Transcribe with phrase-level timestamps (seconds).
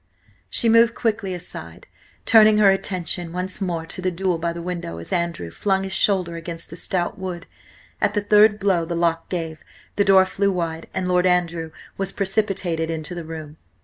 [0.49, 1.85] She moved quickly aside,
[2.25, 5.93] turning her attention once more to the duel by the window, as Andrew flung his
[5.93, 7.45] shoulder against the stout wood.
[8.01, 9.63] At the third blow the lock gave,
[9.97, 11.69] the door flew wide, and Lord Andrew
[11.99, 13.57] was precipitated into the room.